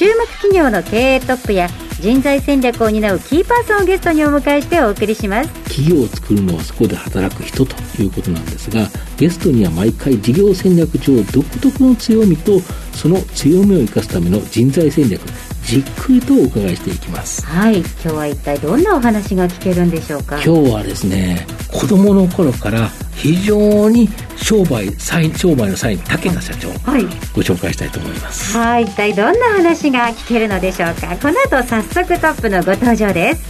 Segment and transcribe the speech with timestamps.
[0.00, 1.68] 注目企業の経営トップや
[2.00, 5.50] 人材戦略を担うキーパーソンをゲストにお迎えしてお送りします。
[5.64, 12.60] 企業を作るのはそこで働く人ということなんですがゲストには毎回事業戦略上独特の強みと
[12.94, 15.20] その強みを生かすための人材戦略。
[15.64, 17.46] じっくりとお伺いしていきます。
[17.46, 17.78] はい。
[17.78, 20.42] 今日は一体どんなお話が聞けるんでしょうか？
[20.42, 28.56] 今日はですね子供の頃から非常に商売サイン商売の際に長けた社長、はい、ご紹介したいと思います。
[28.56, 28.84] はい。
[28.84, 31.16] 一体どんな話が聞けるのでしょうか？
[31.18, 33.42] この後早速トップのご登場です。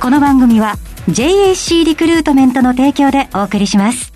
[0.00, 0.74] この番組は
[1.08, 4.12] JAC リクルートメントの提供でお送りします。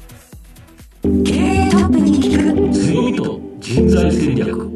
[1.02, 2.72] 経営トップに聞く。
[2.74, 4.67] 強みと人材戦略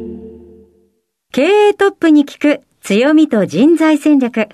[1.33, 4.49] 経営トップに聞く強みと人材戦略。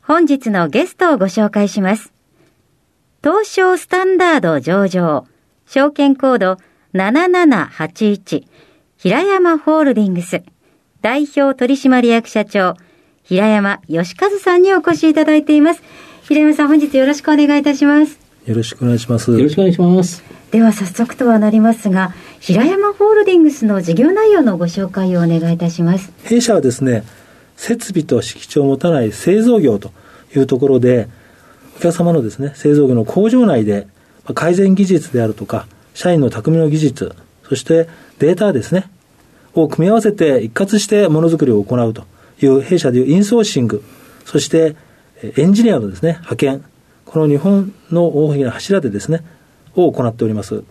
[0.00, 2.14] 本日のゲストをご紹介します。
[3.22, 5.26] 東証スタンダード上場、
[5.66, 6.56] 証券コード
[6.94, 8.46] 7781、
[8.96, 10.42] 平山ホールディングス、
[11.02, 12.76] 代表取締役社長、
[13.22, 15.82] 平山義和さんにお越しいただいています。
[16.22, 18.18] 平山さん、本日よろしくお願いいたします。
[18.46, 19.30] よろしくお願いします。
[19.30, 20.24] よろしくお願いします。
[20.54, 26.12] では早速とはなりますが、平山ホールディングスの事業内容のご紹介をお願いいたします。
[26.22, 27.02] 弊社はですね、
[27.56, 29.90] 設備と敷地を持たない製造業と
[30.32, 31.08] いうところで、
[31.76, 33.88] お客様のですね、製造業の工場内で
[34.34, 37.16] 改善技術であるとか、社員の匠の技術、
[37.48, 37.88] そして
[38.20, 38.88] データですね、
[39.54, 42.04] を組み合わせて一括してものづくりを行うと
[42.40, 43.82] いう弊社でいうインソーシング、
[44.24, 44.76] そして
[45.20, 46.64] エンジニアのですね、派遣、
[47.06, 49.24] この日本の大きな柱でですね、
[49.76, 50.54] を行っております。
[50.54, 50.64] はい。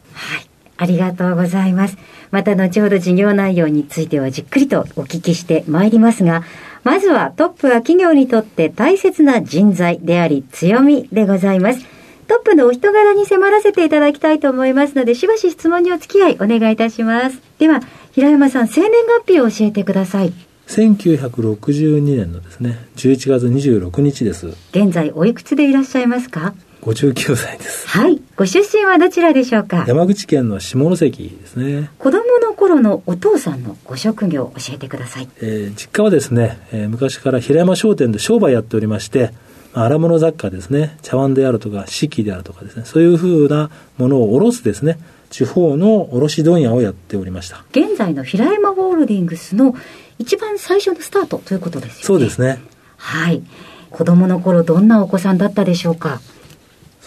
[0.76, 1.98] ありがとうございます。
[2.32, 6.44] また後ほど事業内容についてはじっくりとお聞きしてまいりますが、
[6.84, 11.86] まずはトップは企業にとって大切な人材であり強みでございます。
[12.28, 17.40] トップのお人柄に迫らせていただきたいと思いますので、しばし質問にお付き合いお願いいたします。
[17.60, 17.82] では、
[18.14, 18.92] 平山さん、生年
[19.26, 20.34] 月日を教えてください。
[20.68, 24.48] 1962年のですね、11月26日です。
[24.72, 26.54] 現在おいくつでいらっしゃいますか？
[26.84, 27.88] 59歳です。
[27.88, 28.22] はい。
[28.36, 29.86] ご出身はどちらでしょうか？
[29.88, 31.90] 山口県の下関ですね。
[31.98, 35.30] 子供の頃のお父さんのご職業を教えてください。
[35.38, 39.32] えー、実家はですね、えー、昔から平山商店で商売やっておりまして、
[39.74, 47.64] 荒物雑貨ですね、茶碗であるとか、四季であるとかですね、そういうふうなものを卸すですね、地方の卸問屋をやっておりました。
[47.72, 49.74] 現在の平山ホールディングスの
[50.20, 52.04] 一番最初のスタートということですよね。
[52.04, 52.60] そうですね。
[52.98, 53.42] はい。
[53.90, 56.22] 子供の頃どんなお子さんだったでしょうか？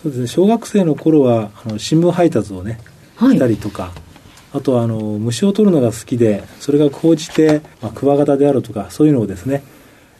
[0.06, 0.26] そうですね。
[0.28, 2.78] 小学生の頃はあの新聞配達をね、
[3.16, 3.92] はい、したりとか
[4.52, 9.64] あとはあの虫を取るのが好きでそれが高じて、まあ、クワガタであるとかそういうのをですね、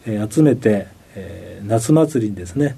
[0.07, 2.77] えー、集めて、えー、夏祭りにですね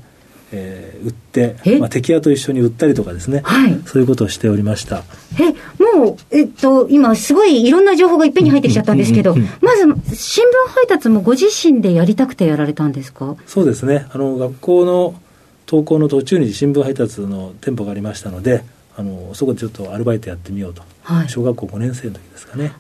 [0.50, 5.02] えー、売って、まあ、敵屋と一緒に売ったりとかですね、はい、そういうことをしておりました。
[5.38, 5.52] え
[6.00, 9.82] もう、えっと、今すごいいろんな情報がいっぺんに入ってきちゃったんですけど、まず
[10.16, 13.36] 新聞配達もご自身でやりたくてやられたんですか？
[13.46, 14.06] そうですね。
[14.10, 15.20] あの学校の
[15.68, 18.64] 登校の途中に新聞配達の店舗がありましたので
[18.96, 22.72] あのそこでちょっとアルバイトやってみようと、はい、小学校5年生の時ですかね。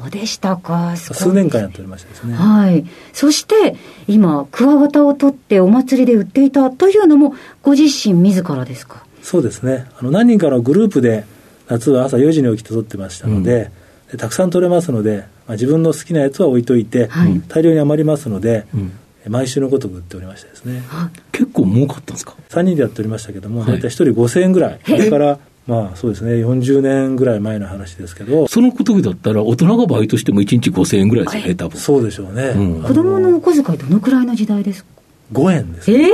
[0.00, 0.94] そうでしたか。
[0.96, 2.34] 数年間やっておりましたですね。
[2.34, 2.86] はい。
[3.12, 3.74] そして
[4.06, 9.02] 今クワガタを取ってお祭りで売っていたというのもご自身自らですか？
[9.22, 9.86] そうですね。
[9.98, 11.24] あの何人かのグループで
[11.66, 13.72] 夏は朝4時に起きて取ってましたので、
[14.12, 18.92] うん、たくさん取れますので、まあ、自分の好きなやつは置いといて、はい、大量に余りますので、うん
[19.28, 20.82] 毎週のことく売っておりましてですね
[21.32, 28.48] 結構儲かったんですか？3人でやっておりましたけども、大体1人5000円ぐらいそれからまあそうですね、40年ぐらい前の話ですけど。
[28.48, 31.78] その時だったら、大人がバイトしても1日5000円ぐらいですよね、多分。
[31.78, 32.42] そうでしょうね。
[32.56, 34.88] うん、子供のお小遣いどのくらいの時代ですか
[35.34, 35.98] ?5 円です、ね。
[35.98, 36.10] ええ？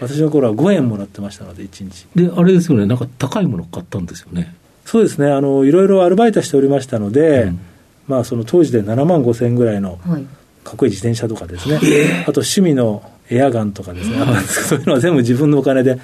[0.00, 2.06] ー、私の頃は5円もらってましたので、1日。
[2.14, 4.54] で、あれですよね、なんか高いもの買ったんですよね。
[4.84, 7.60] そうですね、あの、いろいろアルバイトしておりましたので、うん、
[8.06, 10.26] まあその当時で7万5千円ぐらいの、はい
[10.68, 11.86] かっこいい自転車とかですね、え。
[11.86, 15.98] ー、あと趣味のエアガンとかですね、 そういうのは全部自分のお金で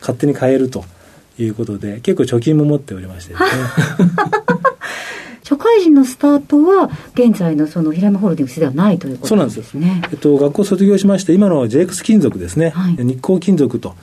[0.00, 0.84] 勝手に買えると。
[1.38, 3.50] いうことで、結構貯金も持っておりましてですね。
[5.42, 9.74] 社会人のスタートは、現在のその平山ホールディングスではないということですね。
[9.74, 10.12] そうなんです。
[10.12, 13.94] えっと、学校卒業しまして、今の JX 金属ですね、はい、日光金属と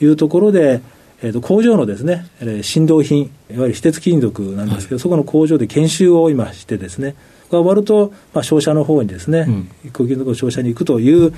[0.00, 0.82] いうところで、うん
[1.22, 7.14] えー、と工場のですね、えー、振動品、いわゆる非鉄金属なんですけど、はい、そこの工場で研修を今してですね、
[7.50, 11.32] が終わると、まあ、商社の方にですね、うん、飛行機の商社に行くという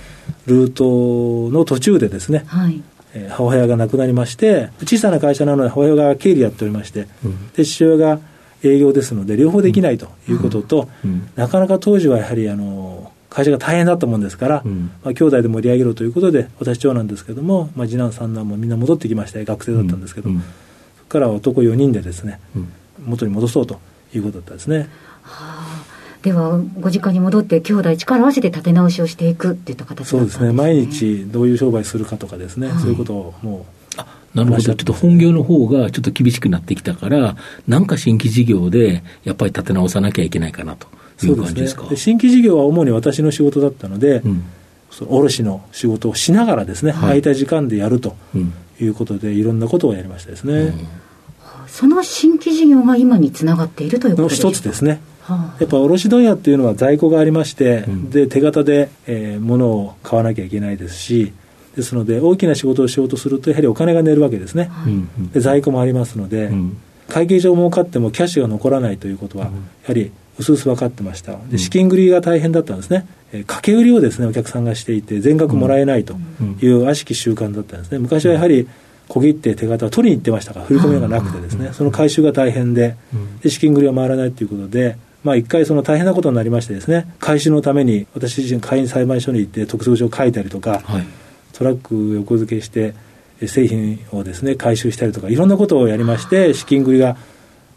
[0.47, 2.83] ルートの途中でですね、はい。
[3.15, 8.21] えー、母親が亡くなりまして、小さな会社なので母親が経理やっておりまして、うん、で父親が
[8.63, 20.43] 営業ですので、両方できないということと、うん、なかなか当時はやはりあの会社が大変だったもんですから、うん、まあ、兄弟で盛り上げろということで、私、長男ですけども、まあ、次男、三男もみんな戻ってきまして、学生だったんですけど、そこ
[21.09, 22.41] から男4人でですね、
[23.05, 23.81] 元に戻そうと
[24.15, 24.91] いうことだったですね。
[25.23, 25.72] はあ
[26.23, 30.53] ではご実家に戻って兄弟力を合わせて立て直しをしていくっていった形、ね、そうですね。
[30.53, 33.99] 毎日どういう商売するかとかですね、はい、そういうことをもう
[34.35, 37.37] なるほど、ちょっと本業の方がちょっと厳しくなってきたから、
[37.69, 40.87] なんか新規事業でやっぱり立て直さなきゃいけないかなと
[41.27, 41.85] いう感じですか？
[41.85, 44.45] すね、新規事業は主に私の仕事だったので、うん、
[44.91, 48.17] その卸の仕事をしながらですね、はい、空いた時間でやると
[48.81, 50.55] いうことで、いろんなことをやりましたですね。
[50.55, 50.87] うん、
[51.67, 55.03] その新規事業が今につながっているということでしょうか一つですね。
[55.29, 61.33] やっぱ卸問屋っていうのは在庫がありまして、うん、で手形で、えー、物を買わなきゃいけないですし、
[61.77, 66.77] ですので、大きな仕事をしようとすると、やはりお金が寝るわけですね、はい、で在庫もありますので、うん、
[67.09, 69.51] 会計上儲かってもキャッシュが残らないということは、や
[69.87, 76.17] はりうすうす分かってました、で資金繰りが大変だったんですね、えー、掛け売りをですねお客さんがしていて、全額もらえないと
[76.61, 78.69] いう悪しき習慣だったんですね、昔はやはり
[79.09, 82.97] 小切って手形を取りに行ってましたから、振り込みがなくてですね、その回収が大変で、
[83.43, 91.07] で資金繰りが回らないということで、まあ、一回その大変なことになりましてですね、回収のために私自身会員裁判所に行って特捜書を書いたりとか、はい、
[91.53, 92.95] トラック横付けして
[93.47, 97.17] 製品をですね回収したりとかいろんなことをやりまして資金繰りが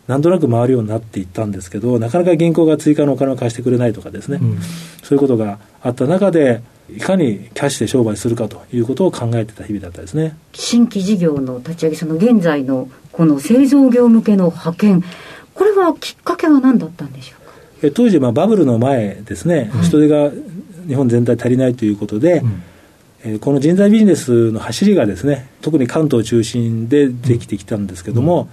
[0.07, 4.59] なんとなく回るようになっていったんですけどなかなか銀行が追加のお金を貸してくれないとかですね、うん、
[5.03, 10.37] そういうことがあった中でいかにキャッシュで商売するかということを考えてた日々だったですね。
[10.53, 15.03] 新規事業の立ち上げその現在のこの製造業向けの派遣
[15.55, 17.95] これはきっかけは何だったんでしょうか？
[17.95, 20.29] 当時、まあ、バブルの前ですね、はい、人手が
[20.87, 22.63] 日本全体足りないということで、うん。
[23.23, 28.49] えこの人材ビジネスの走りがですね特に関東中心でできてきたんですけども、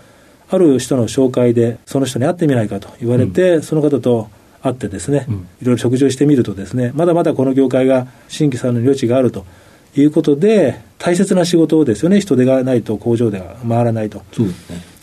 [0.50, 4.31] うん、ある人の紹介でその人に会ってみないかと言われて、うん、その方と
[4.62, 9.44] 会ってですね、うん、いろいろ食事をしてみるとですねまだまだこの業界が新規さんの余地があると
[9.94, 14.22] いうことで大切な仕事ですよね人手がないと工場では回らないと。
[14.38, 14.44] で、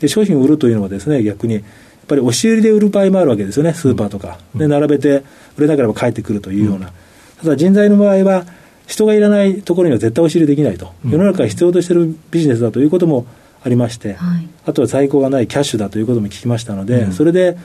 [0.01, 1.63] ね、商品を売るというのはですね逆に
[2.09, 5.23] ぱり押し売りで売る場合もあるわけですよねスーパーとか、で並べて
[5.57, 6.91] 売れなければ帰ってくるというような、
[7.41, 8.45] ただ人材の場合は
[8.87, 13.25] 人がいらないところには絶対押し入れできないと、世の中が必要としているビジネスだということも
[13.63, 17.57] ありまして、はい、あとは在庫がないキャッシュだということも聞きましたので、うん、それで、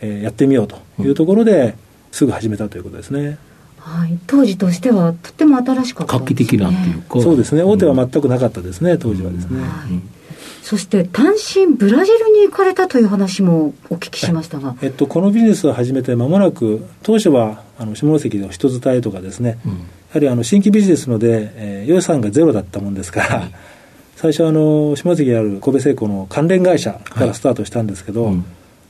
[0.00, 1.76] えー、やってみようというところで、
[2.12, 3.38] すぐ始めたということですね。
[3.78, 7.20] はい、当時としてはとても新しかった、ね、画期的なっていうか。
[7.20, 7.62] そうですね。
[7.62, 10.23] 大手は全くなかったですね、当時はですね、はい、
[10.64, 19.86] そして単身ブラジルに行かれたという話もお聞きしましたが、えっと、このビジネスを始めて間もなく当初はあの下関の人伝えとかですね、うん。
[20.10, 23.54] はりあの新規ビジネスので、えー、予算がゼロだったもんですから、はい、
[24.16, 28.44] 最初あの、下関にある神戸製鋼の関連会社からスタートしたんですけど、はいうん、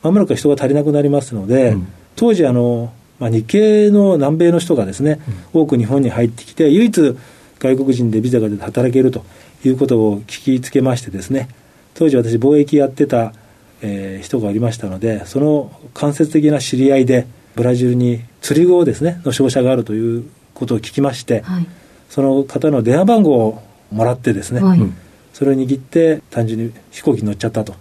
[0.04, 5.20] まもなく人が足りなくなりますので、うん、当時あの、まあ、日系の南米の人がですね、
[5.54, 7.16] うん、多く日本に入ってきて、唯一
[7.58, 9.24] 外国人でビザが出て働けると
[9.64, 11.48] いうことを聞きつけましてですね、
[11.94, 13.32] 当時私貿易やってた、
[13.80, 20.24] えー、人がおりましたので、その間接的な知り合いで、ブラジルに釣り号ですね、の商社があるという
[20.54, 21.66] ことを聞きまして、はい、
[22.10, 23.62] その方の電話番号を
[23.92, 24.80] もらってですね、はい、
[25.32, 27.74] それを握って単純に飛行機に乗っちゃったと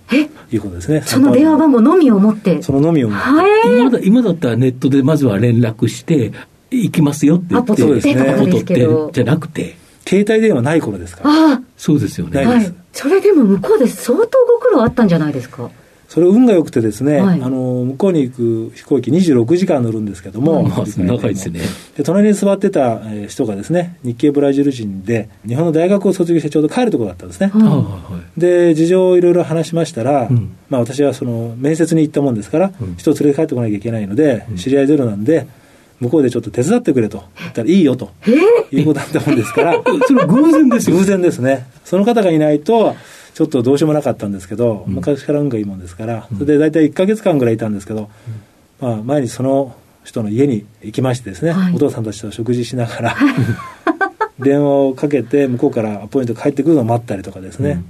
[0.51, 1.01] いうことですね。
[1.01, 2.62] その電話番号のみを持って？
[2.62, 3.77] そののみを持って。
[3.77, 6.32] 今だ今だったらネットでまずは連絡して
[6.70, 9.82] 行きますよって言ってそうですねアポ取ってじゃなくて。
[10.05, 11.29] 携帯電話ない頃ですから。
[11.29, 15.70] ああそうですよね、はい、それでも向こうで相当ご苦労あったんじゃないですか？
[16.08, 21.60] それ運が良くてですね、はい、あの向こうに行く飛行機26時間乗るんですけども、はい、長いですね。
[21.98, 35.48] で隣に座ってた人がですね日系ブラジル人で日本の大学を卒業してちょうど帰るところだったんですね、はい、で事情をいろいろ話しましたら、うん、まあ、私はその面接に行ったもんですから、うん、人を連れて帰ってこなきゃいけないので、知り合いゼロなんで
[36.03, 37.24] 向こうでちょっと手伝ってくれと。
[37.39, 38.12] 言ったらいいよと。
[38.72, 39.81] いうことだったもんですから。
[40.07, 41.67] それ偶然ですよ偶然ですね。
[41.86, 42.95] その方がいないと
[43.33, 48.10] ちょっとどうしようもなかったんですけど、うん、昔から運がいいもんですから、それで大体1か月間ぐらいいたんですけど、
[48.79, 53.15] まあ、前にその人の家に行きましてですね、はい、お父さんたちと食事しながら
[54.39, 57.86] 電話をかけて向こうからアポイント帰ってくるのを待ったりとかですね、うん、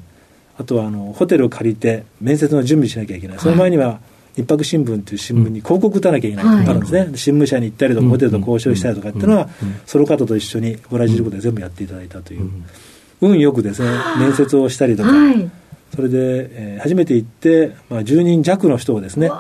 [0.60, 4.00] あとはあのホテルを借りて面接の準備しなきゃいけない、その前には
[4.36, 9.50] 日泊新聞という新聞に広告打たなきゃいけないあるんですね、はい、新聞社に行ったりとかホテルと交渉したりとかっていうのは、
[9.86, 12.50] その方と一緒にブラジル語で全部やっていただいたという。
[13.22, 15.50] 運よくですね面接をしたりとか、はい、
[15.96, 16.18] それで、
[16.52, 19.32] えー、初めて行って、まあ、10人弱の人をですね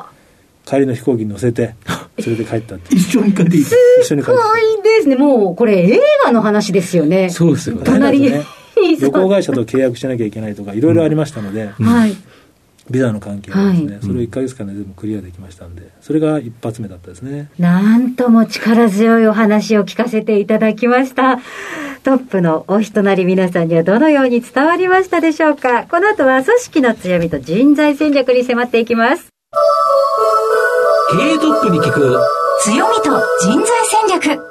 [0.65, 1.75] 帰りの飛行機に乗せて
[2.25, 3.63] 連れて帰ったって一緒に帰っていい。
[3.63, 5.15] 一緒に帰ってすごいですね。
[5.15, 7.29] もう、これ映画の話ですよね。
[7.29, 7.81] そうですよね。
[7.83, 8.29] 隣に。
[8.29, 8.43] ね
[8.99, 12.15] 旅行会社と契約しなきゃいけないとかいろいろありましたので、はい。
[12.89, 21.39] ビザの関係でですね、はいそれを1か月間で全部クリアできましたんでそれが一発目だったですねなんとも力強いお話を聞かせていただきました。
[22.03, 29.29] トップのお人なり皆さんにはどのように伝わりましたでしょうかこの後は組織の強みと人材戦略に迫っていきます。
[31.11, 32.19] 経営トップに聞く
[32.63, 33.03] 強みと
[33.41, 34.43] 人材戦略。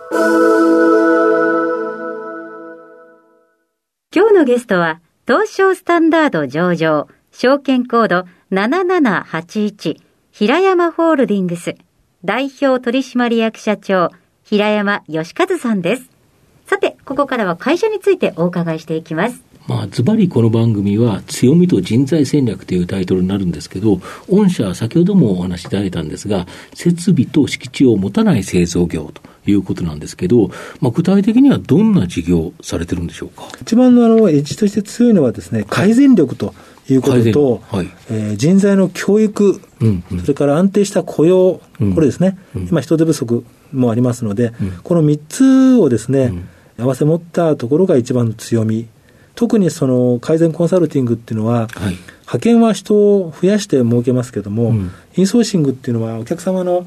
[4.15, 9.97] 今日のゲストは、東証スタンダード上場、証券コード7781、
[10.31, 11.77] 平山ホールディングス、
[12.25, 14.11] 代表取締役社長、
[14.45, 16.11] 平山義和さんです。
[16.67, 19.43] さて、ここからは会社についてお伺いしていきます。
[19.67, 33.49] まあ、ズバリこの番組は、強みと人材戦略というタイトルになるんですけど、御社は先ほどもお話しいただいたんですが、設備と敷地を持たない製造業ということなんですけど、まあ、具体的にはどんな事業されてるんでしょうか？
[33.62, 36.55] 一番のあのエッジとして強いのはですね改善力と
[36.89, 37.91] いうことと、はい。
[38.11, 40.21] えー人材の教育、うんうん。
[40.21, 41.95] それから安定した雇用、うん。
[41.95, 42.69] これですね、うん。
[42.69, 44.71] 今人手不足もありますので、うん。
[44.83, 46.33] この3つをですね、
[46.79, 46.85] うん。
[46.85, 48.89] 合わせ持ったところが一番の強み。
[49.35, 51.97] 特にその改善コンサルティングっていうのは、はい。
[52.23, 54.91] 派遣は人を増やして儲けますけども、うん。
[55.17, 56.87] インソーシングっていうのはお客様の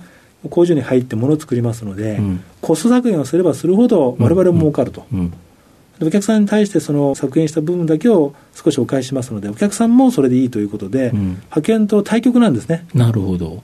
[0.50, 2.44] 工場に入って物を作りますので、うん。
[2.62, 5.06] コスト削減をすればするほど我々も儲かると、
[6.02, 11.20] お客さんに対してその削減した部分だけを少しお返ししますのでお客さんもそれでいいということで、うん。
[11.20, 12.86] 派遣と対極なんですね。
[12.94, 13.64] なるほど。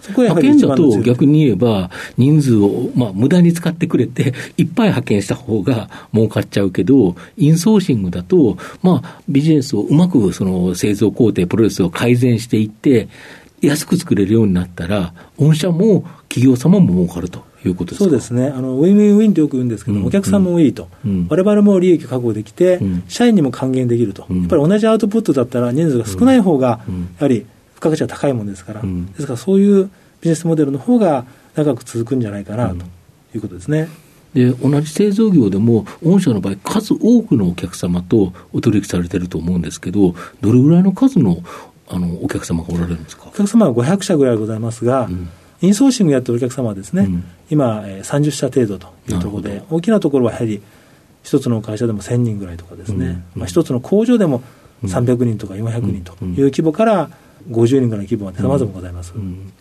[0.00, 13.08] そこ派遣だと逆に言えば、人数を、まあ、無駄に使ってくれて、いっぱい派遣した方が儲かっちゃうけど、インソーシングだと、まあ、ビジネスをうまくその製造工程、プロセスを改善していって、
[13.60, 18.04] 安く作れるようになったら、御社も企業様も儲かるということですか？
[18.04, 18.48] そうですね。
[18.48, 21.26] あの win-win-win ってよく言うんですけど、うんお客さんもいいと、うん。
[21.28, 23.02] 我々も利益確保できて、うん。
[23.08, 24.40] 社員にも還元できると、うん。
[24.40, 27.00] やっぱり同じアウトプットだったら人数が少ない方が、うん。
[27.18, 27.48] やはり付
[27.80, 29.12] 加価値は高いものですから、うん。
[29.12, 29.90] ですからそういうビ
[30.22, 32.76] ジネスモデルの方が長く続くんじゃないかなと
[33.34, 33.88] いうことですね。
[34.32, 41.38] で同じ製造業でも、御社の場合、数多くのお客様とお取引されてると思うんですけど、どれぐらいの数の
[41.88, 43.24] あのお客様がおられるんですか？
[43.26, 45.28] お客様は500社ぐらいございますが、うん
[45.62, 47.24] インソーシングやってるお客様はですね、うん。
[47.50, 50.62] 今、えー30社程度というところで大きなところはやはり、
[51.22, 54.42] 一つの会社でも1000人ぐらいとかですね、うんまあ、一つの工場でも
[54.82, 54.90] うん。
[54.90, 57.10] 300人とか400人とうんいう規模から
[57.50, 59.12] 50人ぐらいの規模まで様々ございます。
[59.14, 59.52] うん。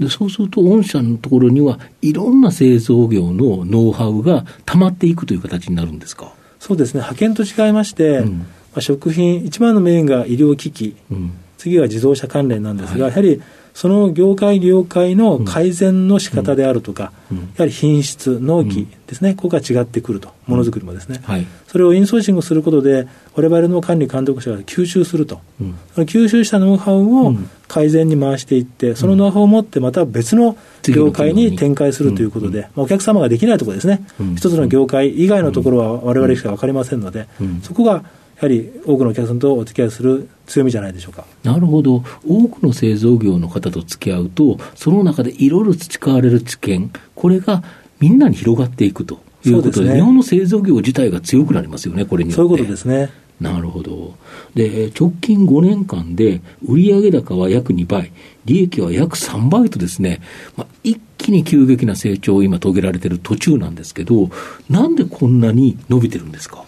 [0.00, 6.32] でそうすると、御社のところにはいろんな製造業のノウハウが溜まっていくという形になるんですか？
[6.58, 8.38] そうですね、派遣と違いまして、うん。
[8.38, 8.44] ま
[8.76, 11.32] あ、食品、一番のメインが医療機器、うん。
[11.58, 13.10] 次は自動車関連なんですが、はい。
[13.10, 13.42] やはり
[13.74, 17.38] その業界、業界の改善の仕方であるとか、うん。
[17.38, 21.46] やはり品質、納期ですね、ここが違ってくると、ものづくりもですね、はい。
[21.66, 25.78] それをインソーシングすることで、我々の管理監督者が吸収すると、うん。
[25.94, 27.48] その吸収したノウハウうをん。
[27.68, 34.34] 改善に回していって、そのノウハウを持ってまた別の業界に展開するということで、まあお客様ができないところですね、うん。
[34.36, 37.60] 一つの業界以外のところは我々しか分かりませんので、うん。
[37.62, 38.04] そこが
[38.42, 41.24] やはり多くのお客さんとお付き合いする強みじゃないでしょうか。
[41.44, 47.62] なるほど、多くの製造業の方と付き合うと、その中でいろいろ培われる知見、これが
[48.00, 52.36] みんなに広がっていくということで、ね日本の製造業自体が強くなりますよね、これによって。
[52.36, 53.10] そういうことですね。
[53.40, 54.16] なるほど。
[54.54, 58.10] で、直近5年間で売上高は約2倍、
[58.44, 60.20] 利益は約3倍とですね、
[60.56, 64.30] まあ、一気に急激な成長を今遂げられている途中なんですけど、
[64.68, 66.64] なんでこんなに伸びてるんですか？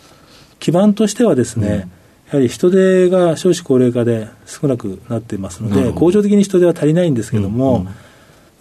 [0.65, 1.87] 基盤としてはですね、
[2.29, 7.87] やはり人手が少子高齢化で少なくなっていますので、恒常的に人手は足りないんですけども、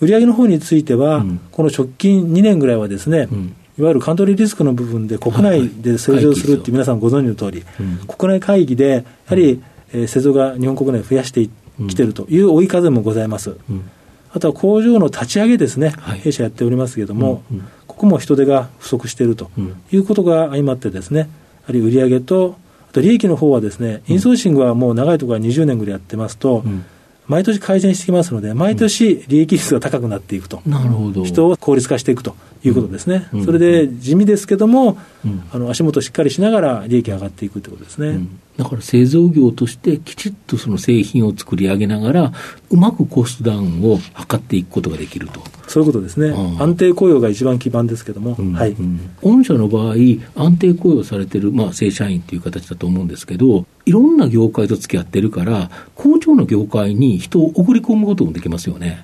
[0.01, 1.39] 売上の方については、うん。
[1.49, 3.55] この直近2年ぐらいはですね、うん。
[3.79, 11.47] いわゆるカントリーリスクの部分で国内で製造するって皆さんご存知の通り、うん国内会議でやはり、えー製造が日本国内増やして
[11.87, 13.55] きているという追い風もございます。
[13.69, 13.89] うん。
[14.33, 16.19] あとは工場の立ち上げですね、はい。
[16.19, 17.43] 弊社やっておりますけれども、
[17.87, 19.81] ここも人手が不足しているとうん。
[19.89, 21.29] いうことが相まってですね、
[21.63, 22.57] やはり売上と、
[22.89, 26.85] あと利益の方はですね、インソーシングはもう長いところは20年ぐらいやってますと、うん。
[27.27, 30.61] 毎年改善してきますので、毎年利益率が高くなっていくと。
[30.65, 31.23] なるほど。
[31.23, 33.45] 人を効率化していくということですね、うん。
[33.45, 35.43] それで地味ですけども、うん。
[35.51, 38.07] あの足元しっかりしながら利益が上がっていくということですね。
[38.09, 38.39] うん。
[38.57, 42.31] だから製造業としてきちっとその製品を作り上げながら、
[42.69, 44.03] うまくコストダウンを図
[44.35, 45.41] っていくことができると。
[45.73, 46.61] そういうことですね、うん。
[46.61, 48.53] 安定雇用が一番基盤ですけども、うん。
[48.53, 48.73] はい。
[48.73, 49.09] うん。
[49.23, 49.95] 御社の場合、
[50.35, 59.03] 安定雇用されてる、まあ、正社員という形だと思うんですけど、いろんな業界と付き合ってるから、工場の業界に人を送り込むこともできますよね。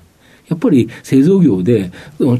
[0.50, 1.90] やっぱり製造業で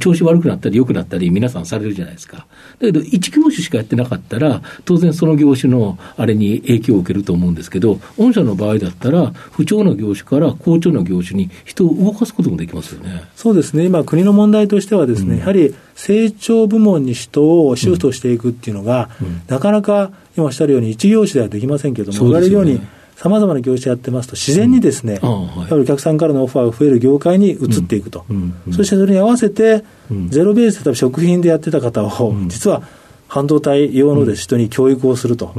[0.00, 2.46] 調子悪くなったり良くなったり皆さんされるじゃないですか。
[2.80, 13.22] だけど、一業種しかやってなかったら、当然その業種のあれに影響を受けると思うんですけど、御社の場合だったら、不調な業種から好調な業種に人を動かすこともできますよね。
[13.36, 13.84] そうですね。
[13.84, 22.80] 今、国の問題としてはですね、うん、やはり成長部門に人をシフトしていくっていうのが、うんうん、なかなか今おっしゃるように一業種ではできませんけども、言われるように、
[23.20, 25.46] さまざまな業種やってますと、自然にですね、うん。
[25.48, 28.54] はい、お客さんからのオファーが増える業界に移っていくと、うん。
[28.66, 29.84] うん、そしてそれに合わせて、
[30.30, 32.82] ゼロベースで食品でやってた方を、実は
[33.28, 35.52] 半導体用ので人に教育をすると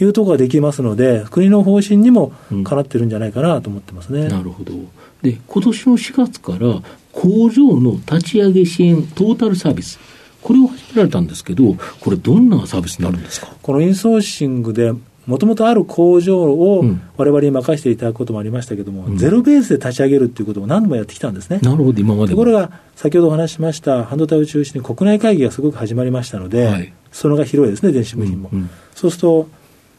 [0.00, 2.32] いうところができますので、国の方針にも
[2.64, 4.26] かなってるんじゃないかなと思ってますね。
[4.28, 4.72] なるほど。
[5.20, 6.80] で今年の4月から
[7.12, 10.00] 工場の立ち上げ支援トータルサービス。
[10.40, 13.48] これを始められたんですけど、これ、どんなサービスになるんですか？
[13.60, 14.92] このインソーシングで
[15.28, 16.82] もともとある工場を
[17.18, 21.58] われわれに任せていただくこともありましたけれども、うん、ゼロベースで立ち上げるっていうことを何度もやってきたんですね。
[21.62, 28.48] なるほど、今までところが、先ほどお話ししました、半導体を中心に国内会議がすごく始まりましたので、はい、そのが広いですね、電子部品も。
[28.50, 29.48] うんうん、そうすると、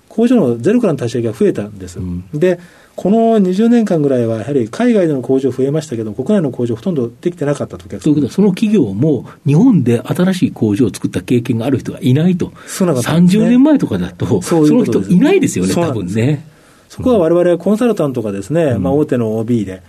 [0.10, 2.00] 工場のゼロからの立ち上げが増えたんです。
[2.00, 2.60] うん、で
[3.00, 16.46] この20年間ぐらいは、やはり海外での工場増えましたけど、国内の工場ほとんどできてなかったとということは、その企業も日本で新しい工場を作った経験がある人がいないと、そうなね、30年前とかだと、その人いないですよね、多分ね。
[16.89, 19.84] そこはわれわれコンサルタントがですね、うん、まあ、大手の OB で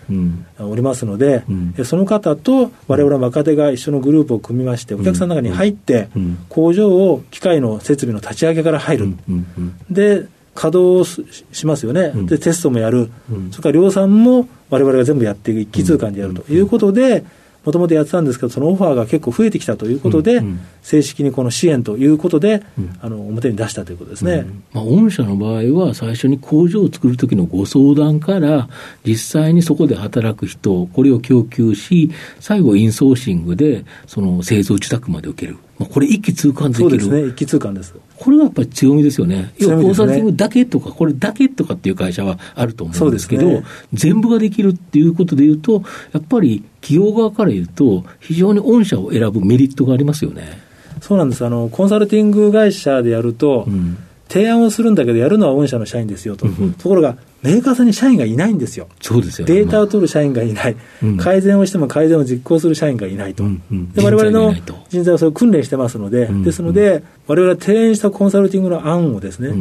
[0.58, 6.08] おりますので、うん、その方とわれわれ若手が一緒のグループを組みまして、お客さんの中に入って、
[6.50, 9.14] 工場を機械の設備の立ち上げから入る。
[9.90, 11.08] で稼働
[11.52, 17.24] しますよね、うん、でテストもやる、うん、それから量産もわれわれが全部やっていく、一気通貫でやるということで、
[17.64, 28.68] もともとやってたんですけど、そのオファーが結構増えてきたということで、うんうん、正式にこの支援ということで、うん、あの表に出したということですね、うん、まあ、御社の場合は、最初に工場を作るときのご相談から、
[29.04, 35.58] 実際にそこで働く人、これを供給し、最後、インソーシングでその製造受託まで受ける。
[35.80, 36.90] まあ、これ一気通貫できる。
[36.90, 37.94] そうですね、一気通貫です。
[38.18, 39.54] これがやっぱり強みですよね。
[39.56, 50.60] 要はコンサルティングだけとか、これだけとかっていう会社はあると思うんですけど、ね、全部ができるっていうことでいうと、やっぱり企業側から言うと、非常に御社を選ぶメリットがありますよね。
[51.00, 51.46] そうなんです。
[51.46, 53.96] あの、コンサルティング会社でやると、うん
[54.30, 63.50] 提案をするんだけど、やるのは御社の社員ですよと、うん、ところが、メーカーさんに社員がいないんですよ、そうですよ、データを取る社員がいない、うん、改善をしても改善を実行する社員がいないと、わ
[64.10, 64.54] れわれの
[64.88, 69.54] 人材はそれを訓練してますので、ですので、われわれは提案したコンサルティングの案をですね、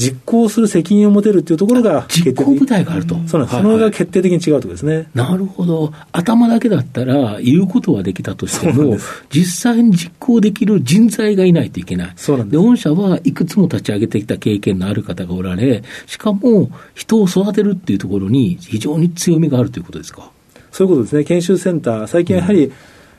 [0.00, 3.14] 実行する責任を持てるっていうところが実行部隊があると。
[3.26, 3.56] そうなんです。
[3.56, 5.08] そのが決定的に違うところですね。
[5.14, 5.92] なるほど。
[6.12, 8.96] 頭だけだったら言うことはできたとしても、
[9.30, 12.12] 実際に実行できる人材がいないといけない。
[12.16, 12.60] そうなんです。
[12.62, 20.30] で、御社はいくつも立ち上げてきた経験のある方がおられ、しかも人を育てるっていうところに非常に強みがあるということですか？
[20.72, 21.24] そういうことですね。
[21.24, 22.72] 研修センター、最近やはり、うん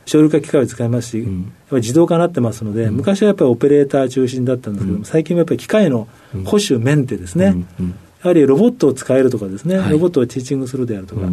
[0.06, 6.08] 省力化機械を使いますし、うん、やっぱり自動化になってますので、うん、昔はやっぱりオペレーター中心だったんですけども、うん、最近はやっぱり機械の
[6.46, 7.56] 保守、メンテですね、
[8.22, 11.28] やはりロボットを使えるとかですね、はい、ロボットをティーチングするであるとか、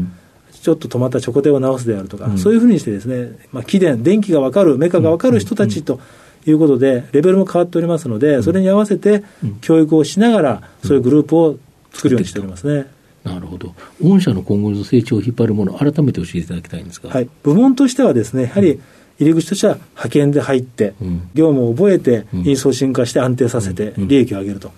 [0.52, 6.00] ちょっと止まったチョコテを直すであるとか、そういうふうにしてですね、まあ、機電、電気が分かる、メカが分かる人たちと、
[6.46, 9.22] いうことで、レベルも変わっておりますので、それに合わせて
[9.60, 11.58] 教育をしながら、そういうグループを
[11.92, 12.86] 作るようにしておりますね。
[13.34, 13.74] なるほど。
[14.02, 17.10] 御社の今後の成長を引っ張るもの、改めて教えていただきたいんですが。
[17.10, 17.28] はい。
[17.42, 18.80] 部門としてはですね、やはり、
[19.20, 24.70] 入り口としては派遣で入って、うん、業務を覚えて、インソーシング化して安定させて、利益を上げると、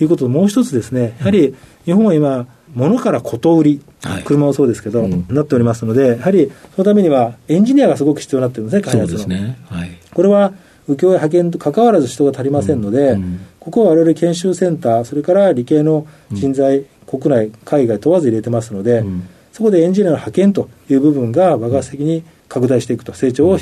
[0.00, 1.54] いうことと、もう一つですね、やはり
[1.86, 9.18] 日本は今、物からこと売り、はい、車もそうですけど、うん、なっておりますので、やはりそのためにはエンジニアがすごく必要になってるんですね、開発の。
[9.20, 9.58] そうですね。
[9.70, 10.52] はい、これは
[10.86, 19.04] 請負派遣と関わらず人が足りませんので、うん、ここは我々研修センター、それから理系の人材、国内、海外問わず入れてますので、
[19.52, 23.58] そこでエンジニアの派遣という部分が爆発的に拡大していくと、成長を、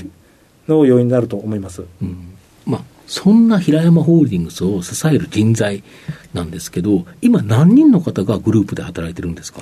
[0.68, 1.84] の要因になると思います。
[2.02, 2.34] うん。
[2.66, 5.84] まあそんな平山ホールディングスを支える人材
[6.34, 9.60] なんですけど、今、何人の方がグループで働いてるんですか？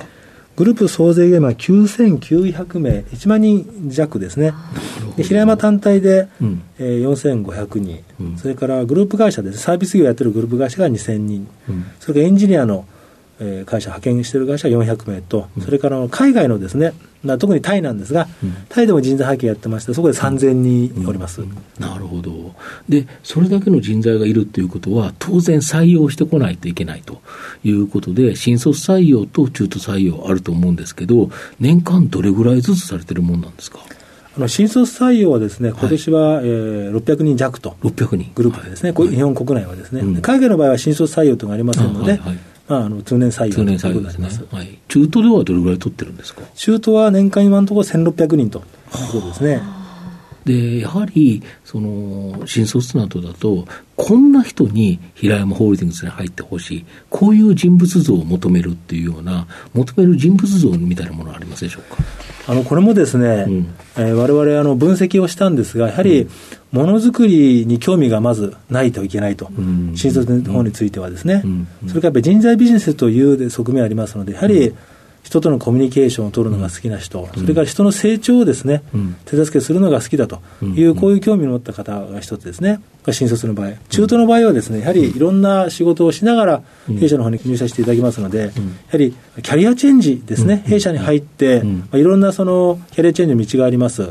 [0.55, 4.53] グループ総勢が今、9900名、1万人弱ですね、
[5.17, 12.85] で平山単体で、うん、えー、4500人、うん、それからグループ会社です、サービス業やってるグループ会社が2000人、うん、それからエンジニアの
[13.39, 16.93] えー、会社、派遣している会社400名と、それから海外のですね、
[17.39, 21.49] 特にタイなんですが、うん、タイでも人材派遣やってまして、そこで3000人おります、うん。
[21.49, 22.53] うん、なるほど、
[22.87, 27.21] で、それだけの人材がいるということは、当然採用してこないといけないと
[27.63, 33.79] いうことで、新卒採用と中途採用あると思うんですけど、年間どれぐらいずつされてるもんなんですか？
[34.37, 38.31] あの新卒採用はですね、今年は、はい、えー、600人弱と、600人。
[38.35, 44.29] グループでですね、はい、日本国内はですね、うん、海外の場合は新卒採用というのがありませんので、はいはいまあ、あの通年採用通年採用ですね。
[44.51, 44.79] はい。
[44.87, 46.41] 中途ではどれぐらい取ってるんですか？
[46.55, 49.61] 中途は年間今のところ1600人ということですね。
[50.45, 62.03] で、やはり、その、新卒などだと、こんな人に平山ホールディングスに入ってほしい、こういう人物像を求めるっていうような、求める人物像みたいなものはありますでしょうか？
[62.47, 66.29] あのこれもですね、うん、えー、我々あの分析をしたんですが、やはり
[66.75, 74.73] ものづくりに興味がまずないといけないと、うん、新卒の方についてはですね、うん、それからやっぱり人材ビジネスという側面ありますので、やはり、
[75.25, 80.39] 人とのコミュニケーションを取るのが好きな人、うん、それから人の成長をですね、うん、手助けするのが好きだと。
[80.61, 82.79] いう、こういう興味を持った方が一つですね、
[83.11, 86.63] 新卒の場合、中途の場合はですね、やはりいろんな仕事をしながら、
[86.99, 88.45] 弊社の方に入社していただきますので、や
[88.91, 94.09] はりキャリアチェンジですね、弊社に入って、まあ、いろんなそのキャリアチェンジの道があります、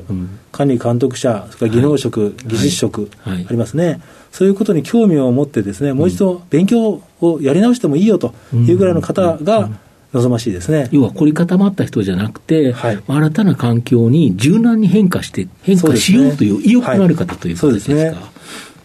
[0.50, 4.00] 管理監督者、それから技能職、技術職、ありますね。
[4.32, 9.70] そういうことに興味を持ってですね、もう一度勉強をやり直してもいいよというぐらいの方が、
[10.14, 10.88] 望ましいですね。
[10.92, 17.94] 要は凝り固まった人じゃなくて、はい、新たな環境に柔軟に変化して、変化しようという意欲がある方ということですか。
[17.94, 18.06] ね。
[18.10, 18.16] はい、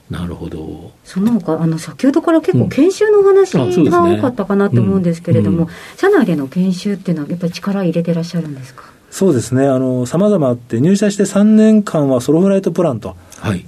[0.09, 0.91] なるほど。
[1.05, 5.63] その他、あの、先ほどから結構研修の話が多かったかなと思うんですけれども、うん。
[5.63, 8.83] うん、社内での研修っていうのは、やっぱり力入れてらっしゃるんですか？
[9.11, 9.65] そうですね。
[9.67, 13.15] あの、様々あって、入社して3年間はソロフライトプランと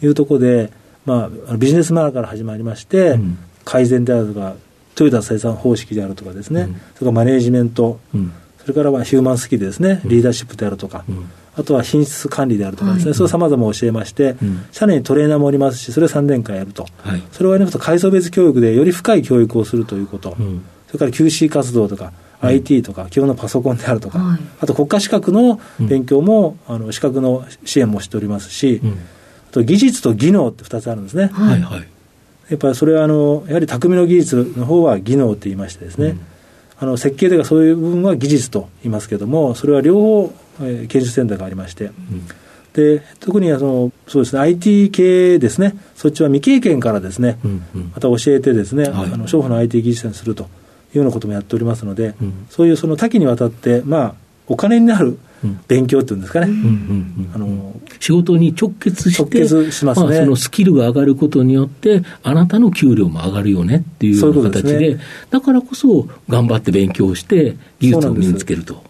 [0.01, 0.07] い。
[0.07, 0.69] うところで、はい、
[1.05, 4.53] まあ、ビジネスマナーから始まりまして、うん、改善であるとか、
[5.01, 11.03] トヨタ生産方式であるとかですね、うん、それからマネージメント、うん、それからはヒューマンスキルですね、リーダーシップであるとか、
[11.55, 14.35] あとは品質管理であるとかですね、はい、それをさまざま教えまして、
[14.71, 20.37] 社内にトレーナーもおりますし、それを3年間やると、はい、それをやりますと、階層別教育でより深い教育をするということ、
[20.87, 28.79] それから QC 活動とか、IT とか、基本のパソコンであるとか、はい、あと国家資格の勉強も、あの資格の支援もしておりますし、
[29.49, 31.31] あと技術と技能って2つあるんですね。
[31.33, 31.87] はいはい
[32.49, 36.19] やっぱりそれはあのやはり匠の技術の方は技能と言いましてですね、うん、
[36.79, 42.27] あの設計とかそういう部分は技術と言いますけれどもそれは両方、えー、研修センターがありまして、うん、
[42.73, 45.75] で特にあのそうですね IT 系ですね。
[45.95, 50.45] そっちは未経験からですね、うんうん、また教えてですね、はい、あの商法の IT 技術にするとい
[50.95, 54.15] うようなこともやっておりますので、うん、そういうその多岐にわたってまあ
[54.47, 55.17] お金になる
[55.67, 56.53] 勉強っていうんですかね、
[57.33, 68.83] あの仕事に直結して、直結しますね、まあ、そのスキルが上がることによって、あなたの給料も上がるよねっていうような形で、ね、だからこそ、頑張って勉強して、技術を身につけると。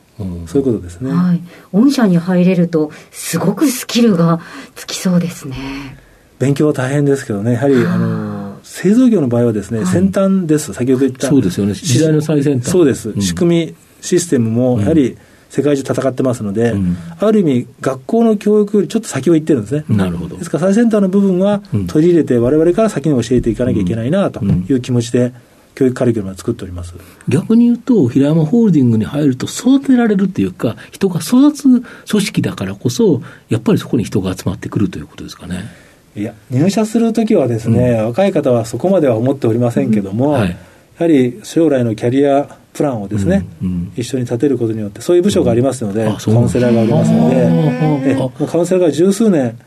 [0.46, 1.12] そういうことですね。
[1.12, 1.42] はい。
[1.72, 4.40] 御社に入れると、すごくスキルが
[4.76, 5.98] つきそうですね。
[6.38, 11.28] 勉強は大変ですけどね、やはり、あの、製造業の場合はですね、はい、先端です、先ほど言った。
[11.28, 12.70] そうですよね、時代の最先端。
[12.70, 13.10] そうです。
[13.10, 15.18] うん、仕組み、システムも、やはり、うん
[15.52, 19.84] 世界中戦ってますので、うん、ある意味、学校の教育よりちょっと先を行ってるんですね。
[19.90, 20.38] なるほど。
[20.38, 25.34] ですから最先端の部分は取り入れて、われわれから先に教えていかなきゃいけないなという気持ちで、
[25.76, 26.94] 教育カリキュラムを作っております。
[27.28, 35.66] 逆に言うと、平山ホールディングに入ると育てられるというか、人が育つ組織だからこそ、やっぱりそこに人が集まってくるということですかね。
[36.16, 40.34] いや、入社するときはですね、うん、若い方はそこまでは思っておりませんけども、うん。
[40.34, 40.56] はい、や
[41.00, 47.36] はり将来のキャリアプランをですね、うんうん、一緒に立てることによって、そういう部署がありますので、うん、カウンセラーがありますので、
[48.12, 49.58] えもうカウンセラーが十数年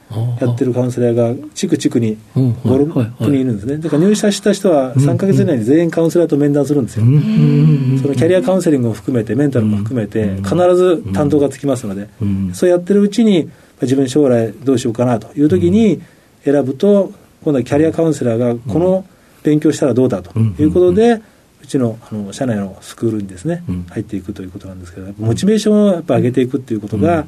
[0.41, 3.77] やってるカウンセラーが、地区地区に5、6人いるんですね。
[3.77, 7.05] だから入社した人は3か月以内に全員カウンセラーと面談するんですよ。
[7.05, 12.09] そのキャリアカウンセリングも含めて、メンタルも含めて、必ず担当がつきますので、
[12.55, 13.51] そうやってるうちに、
[13.83, 16.01] 自分将来どうしようかなという時に
[16.45, 17.13] 選ぶと、
[17.43, 19.05] 今度はキャリアカウンセラーがこの
[19.43, 21.21] 勉強したらどうだということで、
[21.65, 27.25] うちのあの社内のスクールにですね、うん、入っていくということなんですけど、モチベーションをやっぱ上げていくっていうことが、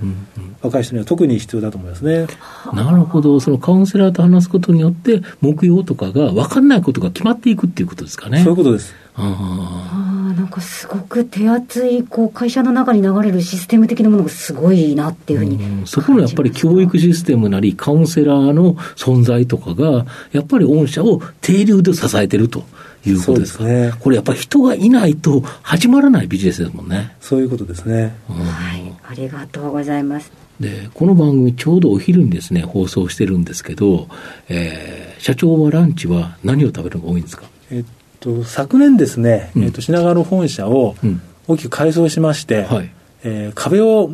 [0.60, 2.26] 若い人には特に必要だと思いますね。
[2.72, 8.40] なるほど、そのカウンセラーと話すことによって、目標とかが分かんないことが決まっていくっていうことですかね。
[8.40, 8.94] そういうことです。
[9.18, 22.64] ああ、なんかすごく手厚いこう会社の中に流れるシステム的なものがすごいなっていうふうに、うん、そこのやっぱり教育システムなりカウンセラーの存在とかがやっぱり御社を定流で支えてると
[23.10, 23.64] いうことですか。
[23.64, 27.16] ね、これやっぱり人がいないと始まらないビジネスですもんね。
[27.20, 28.14] そういうことですね。
[28.28, 30.30] はい、ありがとうございます。
[30.60, 34.08] で、この番組ちょうどお昼にですね、放送してるんですけど、
[34.48, 37.44] えー、社長はランチは何を食べるのが多いんですか？
[37.70, 37.84] えっ
[38.20, 40.96] と、昨年ですね、うん、えっと、品川の本社を
[41.46, 42.90] 大きく改装しまして、うんはい、
[43.24, 44.10] えー、壁を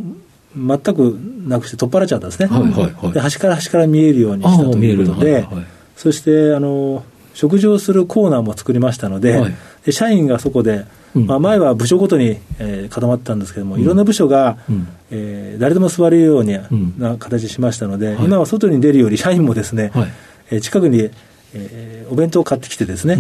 [0.57, 2.47] 全くなくして取っ払っちゃったんですね。
[2.47, 16.59] はいはいはい、で端から端から見えるようにしたということで、はいはい、そしてあの食事をするコーナーも作りましたので、はい、で社員がそこで、うん、まあ、前は部署ごとに、えー、固まってたんですけども、いろんな部署が、うん、えー、誰でも座れるように
[16.99, 20.09] な形しましたので、今は外に出るより社員もですね、はい、
[20.51, 21.11] えー、近くに、
[21.55, 23.17] えー、お弁当を買ってきてですね、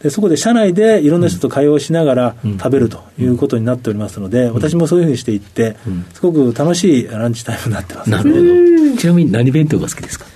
[0.00, 5.76] ででそこで社内でいろんな人と会話をしながら食べるということになっておりますので、私もそういうふうにしていって、
[6.14, 8.10] すごく楽しいランチタイムになってます。
[8.10, 8.36] なるほ
[8.92, 8.96] ど。
[8.98, 10.26] ちなみに何弁当が好きですか？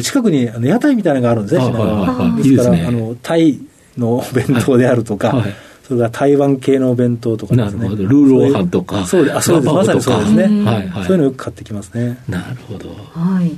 [0.00, 3.60] 近くにあの屋台みたいなのがあるんですね、品川ですから、あのタイ
[3.98, 7.82] の弁当であるとか、はいそれから台湾系のお弁当とかですね。
[7.82, 8.04] なるほど。
[8.04, 9.04] ルーローハンとか。
[9.04, 9.36] そうです。
[9.36, 9.74] あ、そうです。
[9.74, 10.64] まさにそうですね。
[10.64, 11.04] はいはい。
[11.04, 12.18] そういうのよく買ってきますね。
[12.28, 12.88] なるほど。
[13.10, 13.50] はい。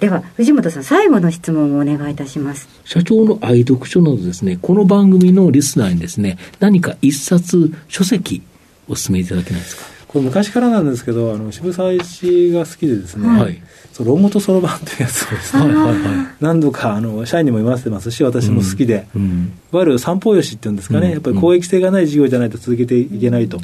[0.00, 8.42] では藤本さん最後の質問をお願いいたします社長の愛読書などですねこの番組のリスナーにですね何か一冊書籍
[8.88, 9.84] お勧めいただけないですか？
[10.08, 13.60] これ昔からなんですけどあの渋沢栄一が好きでですね、はい、
[14.04, 23.58] 論語とそろばんというやつをですね、はいはいはい、何度かあの社員にも読ませてますし私も好きで、うん、いわゆる三方よしっていうんですかね、うん、やっぱり公益性がない事業じゃないと続けていけないと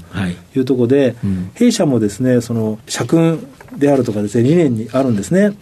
[0.54, 0.58] い。
[0.58, 5.56] うところで、うん、弊社もですねその社訓であるとかですね理念にあるんですね、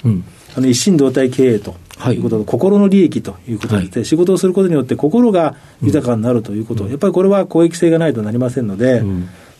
[0.56, 1.76] あの一心同体経営と
[2.08, 9.02] いうことで、はい、心の利益ということで、はい、仕事をすることによって心が豊かになるということ、やっぱりこれは公益性がないとなりませんので、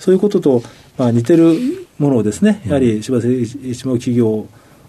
[0.01, 0.63] そういうことと、
[0.99, 1.55] まあ、似てる
[1.99, 4.47] ものをですね、やはり柴瀬一門企業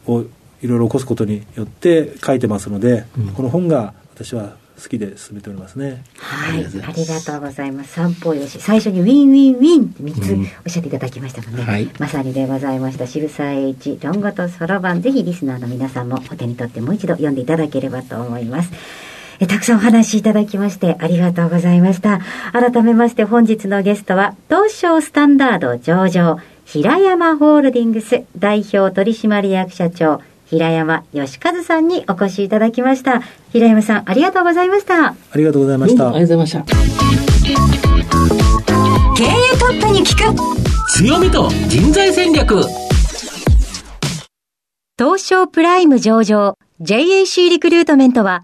[0.07, 0.25] を
[0.61, 6.03] いろいろ起こすことによって書いてますので、うん、この本が私は好きで進めておりますね。
[6.17, 7.93] はい、ありがとうございます。
[7.93, 10.33] 三方よし、最初に win-win-win って三つ
[10.65, 11.61] おっしゃっていただきましたもんね。
[11.61, 13.05] うんはい、まさにでございました。
[13.05, 18.71] 渋沢栄一、論語とそろばん、ぜひリスナーの皆さんもお手に取ってもう一度読んでいただければと思います。
[19.41, 22.21] えたくさんお話しいただきましてありがとうございました。
[22.53, 33.23] 改めまして本日のゲストは、東証スタンダード上場、平山ホールディングス代表取締役社長、平山善一さんにお越しいただきました。
[33.51, 35.07] 平山さん、ありがとうございました。
[35.07, 36.09] ありがとうございました。
[36.09, 36.91] ありがとうございました。
[39.15, 39.27] 経営
[39.57, 40.35] トップに聞く
[40.91, 42.61] 強みと人材戦略
[44.99, 48.43] 東証プライム上場 JAC リクルートメントは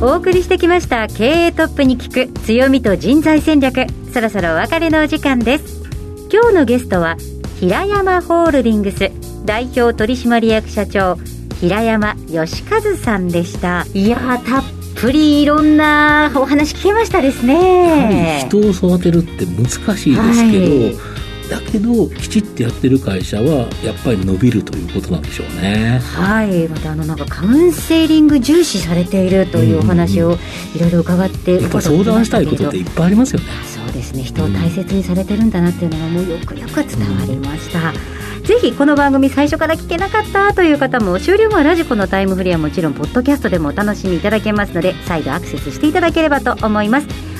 [0.00, 3.86] お送りしてきました経営トップに聞く強みと人材戦略。
[4.12, 5.82] そろそろお別れのお時間です。
[6.30, 7.16] 今日のゲストは
[7.58, 9.10] 平山ホールディングス
[9.44, 11.16] 代表取締役社長
[11.60, 13.86] 平山義和さんでした。
[13.94, 14.64] いやたっ
[14.96, 18.46] ぷりいろんなお話聞けましたですね。
[18.46, 21.13] 人を育てるって難しいですけど、はい
[21.50, 26.00] だけどきちっとやってる会社はやっぱり伸びるということなんでしょうね。
[26.02, 26.68] はい。
[26.68, 30.38] またあのなんかカウンセリング重視されているというお話を
[30.74, 33.46] いろいろ伺ってやっぱ相談したいことっていっぱいありますよね。
[33.66, 34.22] そうですね。
[34.22, 47.33] 人を大切にされてるんだなっていうのがもうよくよく伝わりました、うんぜひこの番組最初から聞けなかったという方も終了後はラジコのタイムフリーはもちろんポッドキャストでもお楽しみいただけますので再度アクセスしていただければと思います